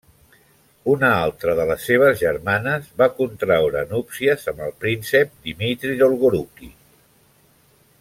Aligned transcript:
Una 0.93 1.09
altra 1.25 1.53
de 1.59 1.65
les 1.71 1.85
seves 1.89 2.17
germanes 2.21 2.89
contraure 3.19 3.85
núpcies 3.93 4.49
amb 4.55 4.67
el 4.69 4.77
príncep 4.87 5.39
Dmitri 5.49 5.97
Dolgoruki. 6.05 6.75